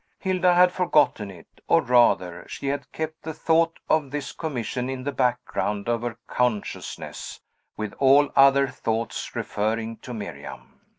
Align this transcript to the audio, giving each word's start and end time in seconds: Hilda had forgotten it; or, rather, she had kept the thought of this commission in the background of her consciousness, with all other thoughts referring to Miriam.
Hilda 0.17 0.55
had 0.55 0.71
forgotten 0.71 1.29
it; 1.29 1.61
or, 1.67 1.83
rather, 1.83 2.47
she 2.47 2.65
had 2.69 2.91
kept 2.91 3.21
the 3.21 3.35
thought 3.35 3.77
of 3.87 4.09
this 4.09 4.31
commission 4.31 4.89
in 4.89 5.03
the 5.03 5.11
background 5.11 5.87
of 5.87 6.01
her 6.01 6.17
consciousness, 6.25 7.39
with 7.77 7.93
all 7.99 8.31
other 8.35 8.67
thoughts 8.67 9.35
referring 9.35 9.97
to 9.97 10.11
Miriam. 10.11 10.81